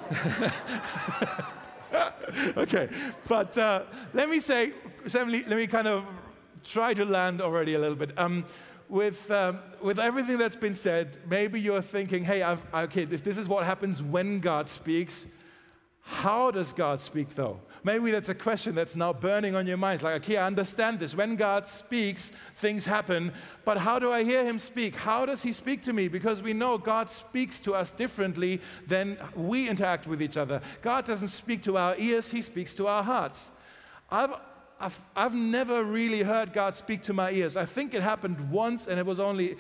[2.57, 2.89] okay,
[3.29, 4.73] but uh, let me say,
[5.13, 6.05] let me kind of
[6.65, 8.17] try to land already a little bit.
[8.19, 8.45] Um,
[8.89, 13.37] with, um, with everything that's been said, maybe you're thinking, hey, I've, okay, if this
[13.37, 15.27] is what happens when God speaks,
[16.03, 17.61] how does God speak though?
[17.87, 20.03] Maybe that's a question that's now burning on your minds.
[20.03, 21.15] Like, okay, I understand this.
[21.15, 23.33] When God speaks, things happen.
[23.65, 24.97] But how do I hear Him speak?
[24.97, 26.09] How does He speak to me?
[26.09, 30.61] Because we know God speaks to us differently than we interact with each other.
[30.83, 33.53] God doesn't speak to our ears, He speaks to our hearts.
[34.11, 34.35] I've
[34.79, 37.57] I've, I've never really heard God speak to my ears.
[37.57, 39.57] I think it happened once and it was only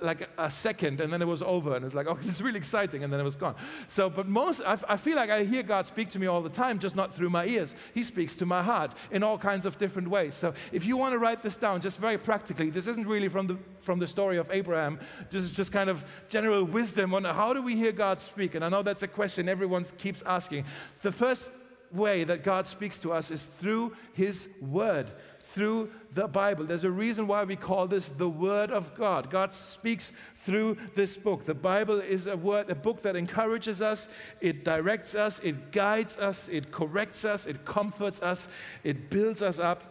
[0.00, 2.58] like a second and then it was over and it was like, oh, is really
[2.58, 3.54] exciting and then it was gone.
[3.88, 6.50] So, but most, I, I feel like I hear God speak to me all the
[6.50, 7.74] time, just not through my ears.
[7.94, 10.34] He speaks to my heart in all kinds of different ways.
[10.34, 13.46] So if you want to write this down, just very practically, this isn't really from
[13.46, 14.98] the, from the story of Abraham,
[15.30, 18.54] this is just kind of general wisdom on how do we hear God speak?
[18.54, 20.64] And I know that's a question everyone keeps asking.
[21.02, 21.50] The first
[21.92, 25.10] way that God speaks to us is through His Word,
[25.56, 26.66] through the Bible.
[26.66, 29.30] There's a reason why we call this the Word of God.
[29.30, 31.46] God speaks through this book.
[31.46, 34.06] The Bible is a word, a book that encourages us,
[34.42, 38.48] it directs us, it guides us, it corrects us, it comforts us,
[38.84, 39.82] it builds us up.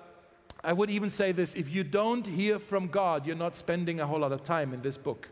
[0.64, 4.06] I would even say this if you don't hear from God, you're not spending a
[4.06, 5.30] whole lot of time in this book.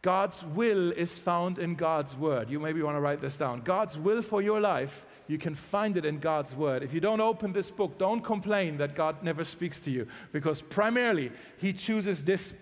[0.00, 2.50] God's will is found in God's word.
[2.50, 3.60] You maybe want to write this down.
[3.60, 6.82] God's will for your life, you can find it in God's word.
[6.82, 10.62] If you don't open this book, don't complain that God never speaks to you because
[10.62, 12.54] primarily He chooses this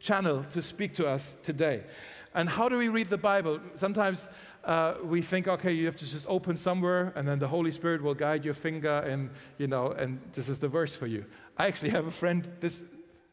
[0.00, 1.82] channel to speak to us today.
[2.34, 3.60] And how do we read the Bible?
[3.74, 4.28] Sometimes
[4.64, 8.02] uh, we think, okay, you have to just open somewhere and then the Holy Spirit
[8.02, 11.24] will guide your finger and, you know, and this is the verse for you.
[11.56, 12.82] I actually have a friend, this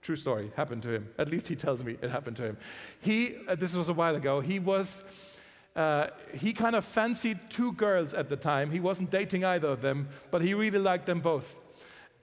[0.04, 1.08] True story, happened to him.
[1.18, 2.58] At least he tells me it happened to him.
[3.00, 5.02] He, uh, this was a while ago, he was,
[5.76, 8.72] uh, he kind of fancied two girls at the time.
[8.72, 11.60] He wasn't dating either of them, but he really liked them both.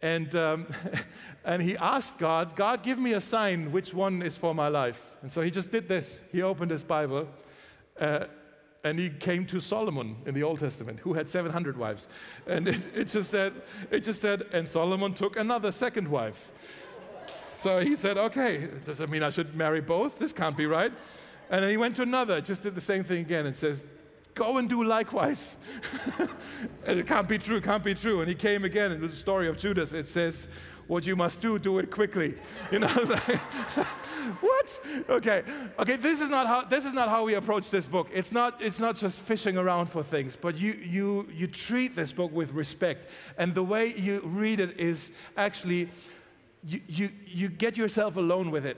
[0.02, 0.66] And, um,
[1.44, 5.10] and he asked God, God, give me a sign which one is for my life.
[5.22, 6.20] And so he just did this.
[6.32, 7.28] He opened his Bible
[7.98, 8.26] uh,
[8.82, 12.08] and he came to Solomon in the Old Testament, who had 700 wives.
[12.46, 13.60] And it, it, just said,
[13.90, 16.50] it just said, and Solomon took another second wife.
[17.54, 20.18] So he said, okay, does that mean I should marry both?
[20.18, 20.92] This can't be right.
[21.50, 23.86] And then he went to another, just did the same thing again, and says,
[24.34, 25.56] Go and do likewise.
[26.86, 28.20] and it can't be true, can't be true.
[28.20, 29.92] And he came again in the story of Judas.
[29.92, 30.46] It says,
[30.86, 32.34] What you must do, do it quickly.
[32.72, 32.88] You know,
[34.40, 34.80] what?
[35.08, 35.42] Okay,
[35.78, 35.96] okay.
[35.96, 38.08] This is not how this is not how we approach this book.
[38.12, 42.12] It's not it's not just fishing around for things, but you you you treat this
[42.12, 43.08] book with respect,
[43.38, 45.90] and the way you read it is actually
[46.64, 48.76] you you you get yourself alone with it,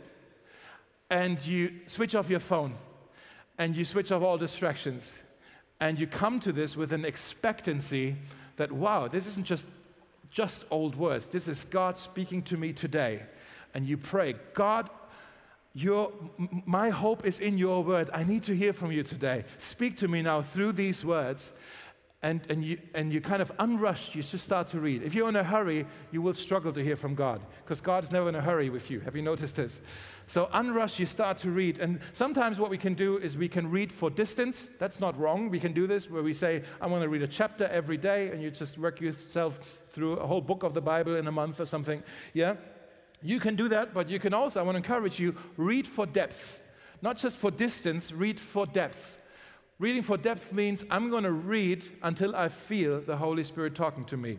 [1.12, 2.74] and you switch off your phone,
[3.58, 5.22] and you switch off all distractions,
[5.78, 8.16] and you come to this with an expectancy
[8.56, 9.66] that, wow, this isn't just,
[10.30, 11.26] just old words.
[11.26, 13.24] This is God speaking to me today.
[13.74, 14.88] And you pray, God,
[15.74, 16.12] your,
[16.64, 18.08] my hope is in your word.
[18.14, 19.44] I need to hear from you today.
[19.58, 21.52] Speak to me now through these words
[22.24, 25.02] and, and, you, and you kind of unrushed, you just start to read.
[25.02, 28.28] If you're in a hurry, you will struggle to hear from God because God's never
[28.28, 29.00] in a hurry with you.
[29.00, 29.80] Have you noticed this?
[30.28, 31.80] So, unrushed, you start to read.
[31.80, 34.70] And sometimes what we can do is we can read for distance.
[34.78, 35.50] That's not wrong.
[35.50, 38.30] We can do this where we say, I want to read a chapter every day,
[38.30, 39.58] and you just work yourself
[39.88, 42.04] through a whole book of the Bible in a month or something.
[42.34, 42.54] Yeah?
[43.20, 46.06] You can do that, but you can also, I want to encourage you, read for
[46.06, 46.60] depth.
[47.02, 49.18] Not just for distance, read for depth.
[49.82, 54.04] Reading for depth means I'm going to read until I feel the Holy Spirit talking
[54.04, 54.38] to me.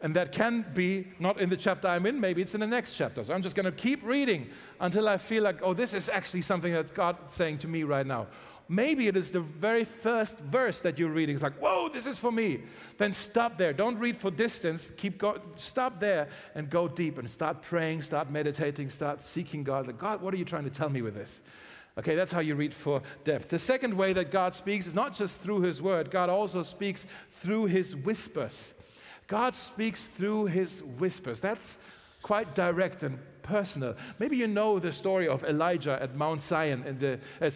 [0.00, 2.96] And that can be not in the chapter I'm in, maybe it's in the next
[2.96, 3.22] chapter.
[3.22, 4.48] So I'm just going to keep reading
[4.80, 8.06] until I feel like, oh, this is actually something that's God saying to me right
[8.06, 8.28] now.
[8.66, 11.34] Maybe it is the very first verse that you're reading.
[11.34, 12.62] It's like, whoa, this is for me.
[12.96, 13.74] Then stop there.
[13.74, 14.90] Don't read for distance.
[14.96, 19.86] Keep go- stop there and go deep and start praying, start meditating, start seeking God.
[19.86, 21.42] Like, God, what are you trying to tell me with this?
[21.98, 23.48] Okay, that's how you read for depth.
[23.48, 27.06] The second way that God speaks is not just through His word, God also speaks
[27.32, 28.74] through His whispers.
[29.26, 31.40] God speaks through His whispers.
[31.40, 31.76] That's
[32.22, 33.96] quite direct and personal.
[34.18, 37.50] Maybe you know the story of Elijah at Mount Zion in the uh,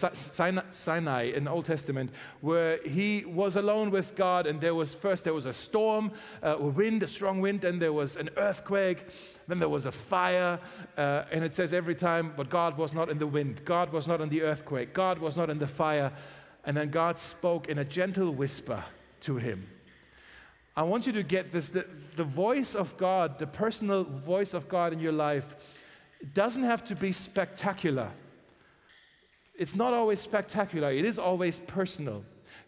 [0.71, 5.25] Sinai in the Old Testament, where he was alone with God, and there was first
[5.25, 6.11] there was a storm,
[6.43, 9.05] uh, a wind, a strong wind, then there was an earthquake,
[9.53, 10.59] then there was a fire,
[10.97, 14.09] uh, and it says every time, but God was not in the wind, God was
[14.09, 16.11] not in the earthquake, God was not in the fire,
[16.65, 18.83] and then God spoke in a gentle whisper
[19.21, 19.69] to him.
[20.75, 21.87] I want you to get this the,
[22.17, 25.55] the voice of God, the personal voice of God in your life,
[26.33, 28.09] doesn't have to be spectacular.
[29.55, 32.25] It's not always spectacular, it is always personal.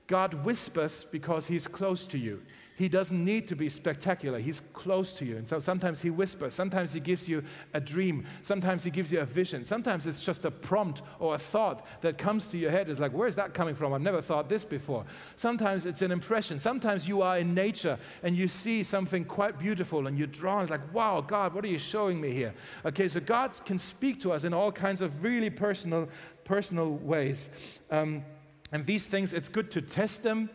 [0.06, 2.42] God whispers because He's close to you.
[2.76, 4.40] He doesn't need to be spectacular.
[4.40, 5.36] He's close to you.
[5.36, 6.54] And so sometimes he whispers.
[6.54, 8.26] Sometimes he gives you a dream.
[8.42, 9.64] Sometimes he gives you a vision.
[9.64, 12.90] Sometimes it's just a prompt or a thought that comes to your head.
[12.90, 13.92] It's like, where's that coming from?
[13.92, 15.04] I've never thought this before.
[15.36, 16.58] Sometimes it's an impression.
[16.58, 20.62] Sometimes you are in nature and you see something quite beautiful and you're drawn.
[20.62, 22.54] It's like, wow, God, what are you showing me here?
[22.84, 26.08] Okay, so God can speak to us in all kinds of really personal,
[26.42, 27.50] personal ways.
[27.88, 28.24] Um,
[28.72, 30.50] and these things, it's good to test them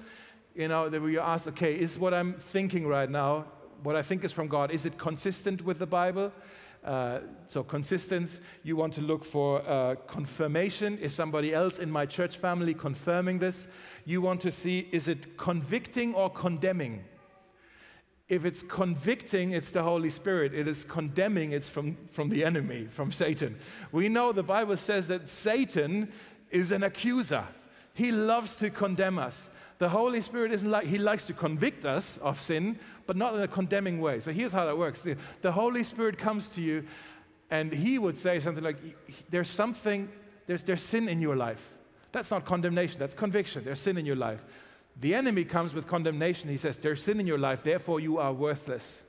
[0.60, 3.46] you know, that we ask, okay, is what I'm thinking right now,
[3.82, 6.34] what I think is from God, is it consistent with the Bible?
[6.84, 10.98] Uh, so, consistency, you want to look for uh, confirmation.
[10.98, 13.70] Is somebody else in my church family confirming this?
[14.04, 17.06] You want to see, is it convicting or condemning?
[18.28, 20.54] If it's convicting, it's the Holy Spirit.
[20.54, 23.58] It is condemning, it's from, from the enemy, from Satan.
[23.94, 26.12] We know the Bible says that Satan
[26.52, 27.46] is an accuser,
[27.94, 29.50] he loves to condemn us.
[29.80, 33.42] The Holy Spirit isn't like, He likes to convict us of sin, but not in
[33.42, 34.20] a condemning way.
[34.20, 36.84] So here's how that works the, the Holy Spirit comes to you,
[37.50, 38.78] and He would say something like,
[39.30, 40.10] There's something,
[40.46, 41.74] there's, there's sin in your life.
[42.12, 43.64] That's not condemnation, that's conviction.
[43.64, 44.44] There's sin in your life.
[45.00, 46.50] The enemy comes with condemnation.
[46.50, 49.04] He says, There's sin in your life, therefore you are worthless.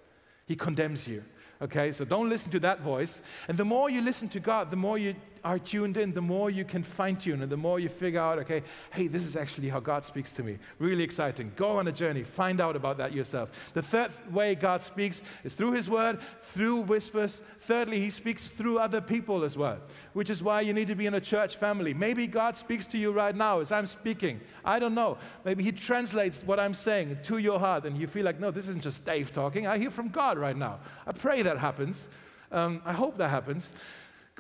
[0.47, 1.25] He condemns you.
[1.63, 3.21] Okay, so don't listen to that voice.
[3.49, 6.51] And the more you listen to God, the more you are tuned in, the more
[6.51, 9.69] you can fine tune and the more you figure out, okay, hey, this is actually
[9.69, 10.59] how God speaks to me.
[10.79, 11.53] Really exciting.
[11.57, 13.73] Go on a journey, find out about that yourself.
[13.75, 17.43] The third way God speaks is through His Word, through whispers.
[17.61, 19.79] Thirdly, He speaks through other people as well,
[20.13, 21.95] which is why you need to be in a church family.
[21.95, 24.41] Maybe God speaks to you right now as I'm speaking.
[24.65, 25.19] I don't know.
[25.45, 28.69] Maybe He translates what I'm saying to your heart and you feel like, no, this
[28.69, 29.67] isn't just Dave talking.
[29.67, 30.81] I hear from God right now.
[31.07, 32.09] I pray that happens.
[32.53, 33.73] Um, I hope that happens.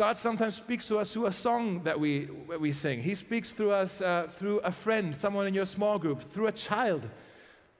[0.00, 2.26] God sometimes speaks to us through a song that we,
[2.58, 3.02] we sing.
[3.02, 6.52] He speaks through us uh, through a friend, someone in your small group, through a
[6.52, 7.06] child.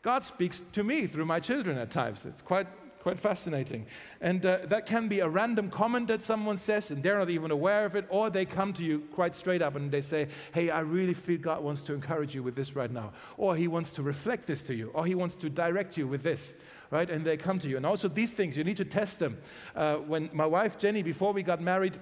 [0.02, 2.26] God speaks to me through my children at times.
[2.26, 2.66] It's quite,
[2.98, 3.86] quite fascinating.
[4.20, 7.50] And uh, that can be a random comment that someone says, and they're not even
[7.50, 10.68] aware of it, or they come to you quite straight up and they say, Hey,
[10.68, 13.14] I really feel God wants to encourage you with this right now.
[13.38, 16.22] Or He wants to reflect this to you, or He wants to direct you with
[16.22, 16.54] this
[16.90, 17.08] right?
[17.08, 17.76] And they come to you.
[17.76, 19.38] And also these things, you need to test them.
[19.74, 21.98] Uh, when my wife Jenny, before we got married,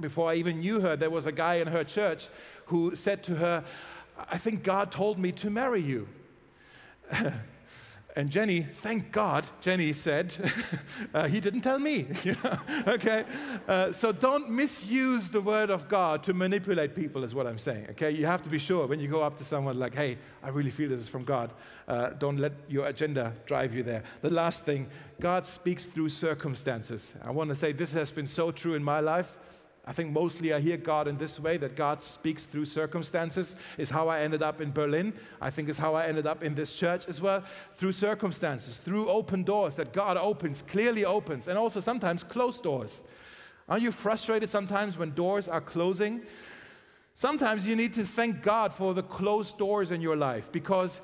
[0.00, 2.28] before I even knew her, there was a guy in her church
[2.66, 3.64] who said to her,
[4.28, 6.08] I think God told me to marry you.
[8.16, 10.34] And Jenny, thank God, Jenny said,
[11.14, 12.06] uh, he didn't tell me.
[12.86, 13.24] Okay?
[13.68, 17.86] Uh, so don't misuse the word of God to manipulate people, is what I'm saying.
[17.90, 18.10] Okay?
[18.10, 20.70] You have to be sure when you go up to someone like, hey, I really
[20.70, 21.52] feel this is from God.
[21.86, 24.02] Uh, don't let your agenda drive you there.
[24.22, 24.88] The last thing,
[25.20, 27.14] God speaks through circumstances.
[27.22, 29.38] I want to say this has been so true in my life.
[29.90, 33.90] I think mostly I hear God in this way that God speaks through circumstances, is
[33.90, 35.12] how I ended up in Berlin.
[35.40, 37.42] I think is how I ended up in this church as well.
[37.74, 43.02] Through circumstances, through open doors that God opens, clearly opens, and also sometimes closed doors.
[43.68, 46.20] Aren't you frustrated sometimes when doors are closing?
[47.12, 51.00] Sometimes you need to thank God for the closed doors in your life because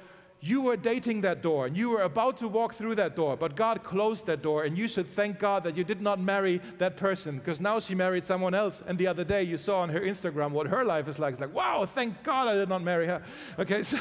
[0.46, 3.56] you were dating that door and you were about to walk through that door, but
[3.56, 6.96] God closed that door, and you should thank God that you did not marry that
[6.96, 8.82] person because now she married someone else.
[8.86, 11.32] And the other day you saw on her Instagram what her life is like.
[11.32, 13.22] It's like, wow, thank God I did not marry her.
[13.58, 13.98] Okay, so,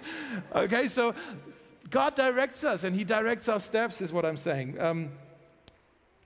[0.54, 1.14] okay, so
[1.90, 4.80] God directs us and He directs our steps, is what I'm saying.
[4.80, 5.10] Um,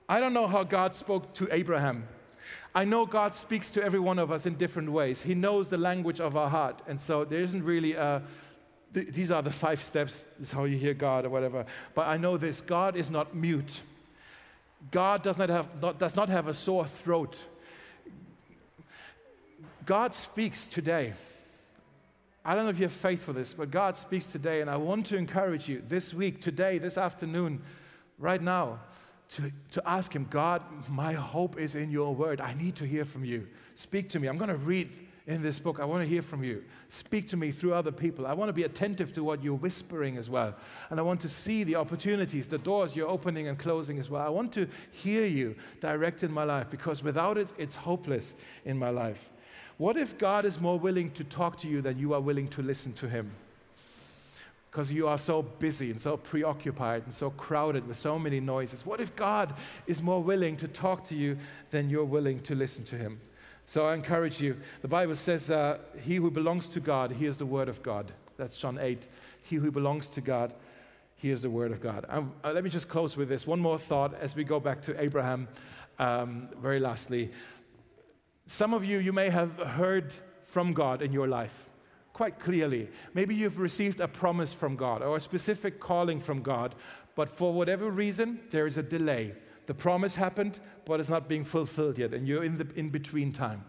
[0.07, 2.07] I don't know how God spoke to Abraham.
[2.73, 5.23] I know God speaks to every one of us in different ways.
[5.23, 6.81] He knows the language of our heart.
[6.87, 8.21] And so there isn't really a
[8.93, 10.25] th- these are the five steps.
[10.39, 11.65] This is how you hear God or whatever.
[11.93, 13.81] But I know this God is not mute.
[14.91, 17.37] God does not have, not, does not have a sore throat.
[19.85, 21.13] God speaks today.
[22.43, 24.77] I don't know if you have faith for this, but God speaks today, and I
[24.77, 27.61] want to encourage you this week, today, this afternoon,
[28.17, 28.79] right now,
[29.35, 32.39] to, to ask Him, God, my hope is in your word.
[32.39, 33.47] I need to hear from you.
[33.75, 34.27] Speak to me.
[34.27, 34.89] I'm going to read
[35.27, 35.79] in this book.
[35.79, 36.63] I want to hear from you.
[36.87, 38.25] Speak to me through other people.
[38.25, 40.55] I want to be attentive to what you're whispering as well.
[40.89, 44.25] And I want to see the opportunities, the doors you're opening and closing as well.
[44.25, 48.79] I want to hear you direct in my life because without it, it's hopeless in
[48.79, 49.29] my life.
[49.77, 52.61] What if God is more willing to talk to you than you are willing to
[52.61, 53.31] listen to Him?
[54.71, 58.85] Because you are so busy and so preoccupied and so crowded with so many noises.
[58.85, 59.53] What if God
[59.87, 61.37] is more willing to talk to you
[61.69, 63.19] than you're willing to listen to Him?
[63.67, 64.57] So I encourage you.
[64.81, 68.13] The Bible says, uh, He who belongs to God hears the word of God.
[68.37, 69.05] That's John 8.
[69.43, 70.53] He who belongs to God
[71.17, 72.05] hears the word of God.
[72.07, 73.45] Um, uh, let me just close with this.
[73.45, 75.49] One more thought as we go back to Abraham,
[75.99, 77.29] um, very lastly.
[78.45, 80.13] Some of you, you may have heard
[80.45, 81.67] from God in your life
[82.13, 82.87] quite clearly.
[83.13, 86.73] Maybe you've received a promise from God or a specific calling from God,
[87.15, 89.35] but for whatever reason, there is a delay.
[89.67, 93.31] The promise happened, but it's not being fulfilled yet, and you're in the in between
[93.31, 93.63] time.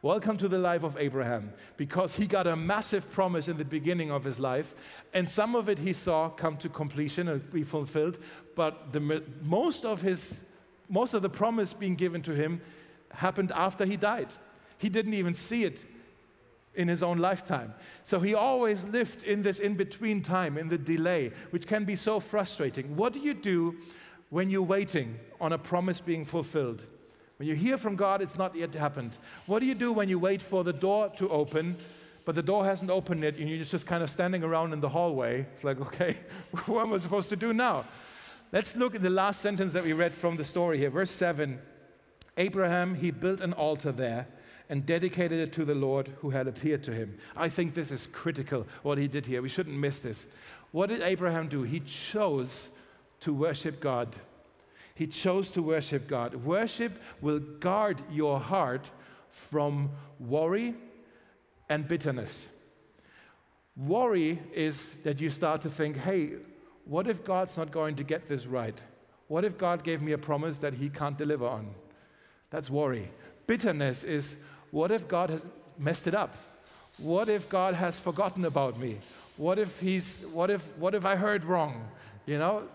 [0.00, 4.10] Welcome to the life of Abraham, because he got a massive promise in the beginning
[4.10, 4.74] of his life,
[5.14, 8.18] and some of it he saw come to completion and be fulfilled,
[8.56, 10.40] but the, most of his
[10.88, 12.60] most of the promise being given to him
[13.12, 14.28] happened after he died.
[14.78, 15.84] He didn't even see it
[16.74, 17.74] in his own lifetime.
[18.02, 21.96] So he always lived in this in between time, in the delay, which can be
[21.96, 22.96] so frustrating.
[22.96, 23.76] What do you do
[24.32, 26.86] when you're waiting on a promise being fulfilled.
[27.36, 29.18] When you hear from God, it's not yet happened.
[29.44, 31.76] What do you do when you wait for the door to open,
[32.24, 34.88] but the door hasn't opened yet, and you're just kind of standing around in the
[34.88, 35.46] hallway?
[35.52, 36.16] It's like, okay,
[36.64, 37.84] what am I supposed to do now?
[38.52, 41.58] Let's look at the last sentence that we read from the story here, verse 7.
[42.38, 44.28] Abraham, he built an altar there
[44.70, 47.18] and dedicated it to the Lord who had appeared to him.
[47.36, 49.42] I think this is critical, what he did here.
[49.42, 50.26] We shouldn't miss this.
[50.70, 51.64] What did Abraham do?
[51.64, 52.70] He chose
[53.22, 54.08] to worship God.
[54.94, 56.34] He chose to worship God.
[56.34, 58.90] Worship will guard your heart
[59.30, 60.74] from worry
[61.68, 62.50] and bitterness.
[63.76, 66.32] Worry is that you start to think, hey,
[66.84, 68.78] what if God's not going to get this right?
[69.28, 71.74] What if God gave me a promise that He can't deliver on?
[72.50, 73.10] That's worry.
[73.46, 74.36] Bitterness is,
[74.70, 75.48] what if God has
[75.78, 76.36] messed it up?
[76.98, 78.98] What if God has forgotten about me?
[79.36, 81.88] What if he's what if what if I heard wrong?
[82.26, 82.68] You know,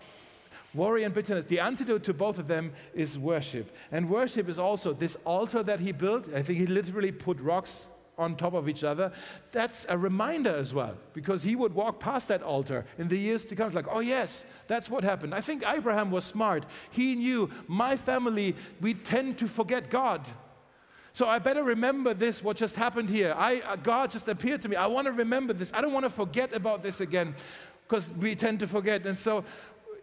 [0.74, 1.46] Worry and bitterness.
[1.46, 3.74] The antidote to both of them is worship.
[3.90, 6.28] And worship is also this altar that he built.
[6.34, 7.88] I think he literally put rocks
[8.18, 9.12] on top of each other.
[9.52, 13.46] That's a reminder as well, because he would walk past that altar in the years
[13.46, 13.66] to come.
[13.66, 15.34] It's like, oh, yes, that's what happened.
[15.34, 16.66] I think Abraham was smart.
[16.90, 20.26] He knew my family, we tend to forget God.
[21.12, 23.34] So I better remember this, what just happened here.
[23.36, 24.76] I, uh, God just appeared to me.
[24.76, 25.72] I want to remember this.
[25.72, 27.34] I don't want to forget about this again
[27.86, 29.06] because we tend to forget.
[29.06, 29.44] And so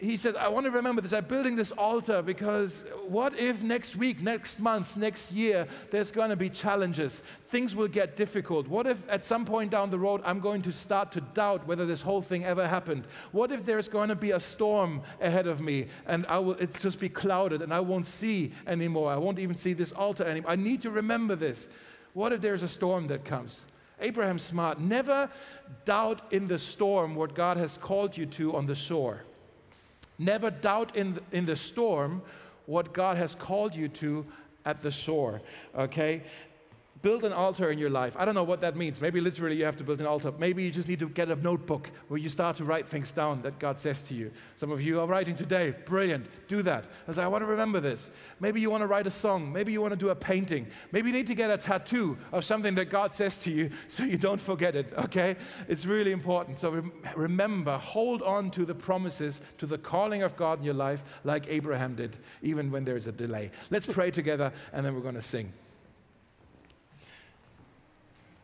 [0.05, 1.13] he said, I want to remember this.
[1.13, 6.29] I'm building this altar because what if next week, next month, next year, there's going
[6.29, 7.23] to be challenges?
[7.47, 8.67] Things will get difficult.
[8.67, 11.85] What if at some point down the road, I'm going to start to doubt whether
[11.85, 13.07] this whole thing ever happened?
[13.31, 16.81] What if there's going to be a storm ahead of me and I will, it's
[16.81, 19.11] just be clouded and I won't see anymore?
[19.11, 20.51] I won't even see this altar anymore.
[20.51, 21.67] I need to remember this.
[22.13, 23.65] What if there's a storm that comes?
[23.99, 24.79] Abraham smart.
[24.79, 25.29] Never
[25.85, 29.23] doubt in the storm what God has called you to on the shore.
[30.18, 32.22] Never doubt in the, in the storm
[32.66, 34.26] what God has called you to
[34.66, 35.41] at the shore.
[35.78, 36.24] Okay?
[37.05, 38.15] Build an altar in your life.
[38.17, 38.99] I don't know what that means.
[38.99, 40.33] Maybe literally you have to build an altar.
[40.39, 43.43] Maybe you just need to get a notebook where you start to write things down
[43.43, 44.31] that God says to you.
[44.55, 45.75] Some of you are writing today.
[45.85, 46.25] Brilliant.
[46.47, 46.85] Do that.
[47.07, 48.09] I say, I want to remember this.
[48.39, 49.53] Maybe you want to write a song.
[49.53, 50.65] Maybe you want to do a painting.
[50.91, 54.03] Maybe you need to get a tattoo of something that God says to you so
[54.03, 54.91] you don't forget it.
[54.97, 55.35] Okay?
[55.67, 56.57] It's really important.
[56.59, 61.03] So remember, hold on to the promises, to the calling of God in your life,
[61.23, 63.51] like Abraham did, even when there's a delay.
[63.69, 65.53] Let's pray together and then we're going to sing.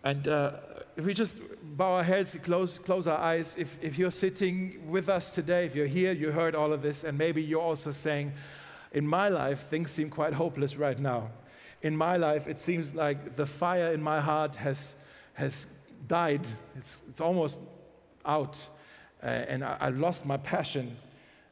[0.04, 0.54] And uh,
[0.96, 5.10] if we just bow our heads, close, close our eyes, if, if you're sitting with
[5.10, 8.34] us today, if you're here, you heard all of this, and maybe you're also saying,
[8.92, 11.30] In my life, things seem quite hopeless right now.
[11.82, 14.96] In my life, it seems like the fire in my heart has,
[15.34, 15.68] has
[16.08, 16.46] died,
[16.76, 17.60] it's, it's almost
[18.26, 18.58] out,
[19.24, 20.98] uh, and I, I lost my passion.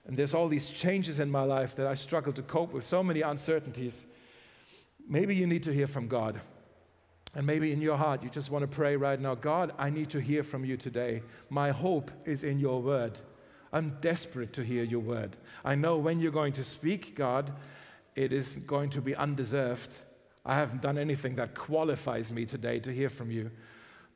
[0.06, 3.04] And there's all these changes in my life that I struggle to cope with, so
[3.04, 4.08] many uncertainties.
[5.08, 6.42] Maybe you need to hear from God.
[7.36, 10.10] And maybe in your heart, you just want to pray right now God, I need
[10.12, 11.22] to hear from you today.
[11.50, 13.18] My hope is in your word.
[13.72, 15.38] I'm desperate to hear your word.
[15.64, 17.52] I know when you're going to speak, God,
[18.16, 19.96] it is going to be undeserved.
[20.44, 23.52] I haven't done anything that qualifies me today to hear from you,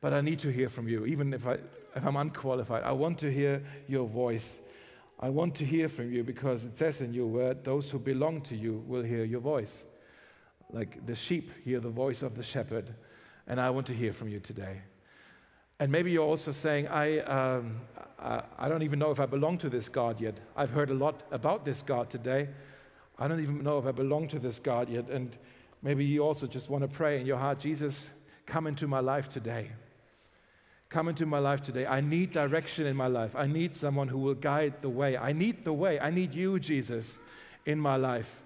[0.01, 1.59] but I need to hear from you, even if, I,
[1.95, 2.83] if I'm unqualified.
[2.83, 4.59] I want to hear your voice.
[5.19, 8.41] I want to hear from you because it says in your word, those who belong
[8.41, 9.85] to you will hear your voice.
[10.73, 12.93] Like the sheep hear the voice of the shepherd.
[13.47, 14.81] And I want to hear from you today.
[15.79, 17.81] And maybe you're also saying, I, um,
[18.19, 20.39] I, I don't even know if I belong to this God yet.
[20.55, 22.49] I've heard a lot about this God today.
[23.19, 25.09] I don't even know if I belong to this God yet.
[25.09, 25.37] And
[25.81, 28.11] maybe you also just want to pray in your heart, Jesus,
[28.45, 29.71] come into my life today.
[30.89, 31.85] Come into my life today.
[31.85, 33.35] I need direction in my life.
[33.35, 35.17] I need someone who will guide the way.
[35.17, 35.99] I need the way.
[35.99, 37.19] I need you, Jesus,
[37.65, 38.42] in my life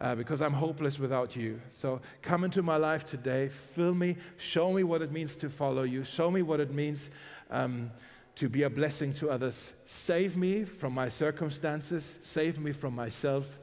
[0.00, 1.60] uh, because I'm hopeless without you.
[1.70, 5.82] So come into my life today, fill me, show me what it means to follow
[5.82, 7.10] you, show me what it means
[7.50, 7.90] um,
[8.36, 9.72] to be a blessing to others.
[9.84, 13.58] Save me from my circumstances, save me from myself.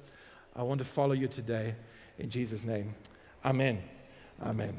[0.56, 1.76] I want to follow you today
[2.20, 2.94] in Jesus' name.
[3.44, 3.82] Amen.
[4.44, 4.78] Amen.